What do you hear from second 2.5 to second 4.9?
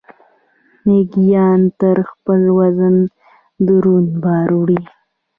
وزن دروند بار وړي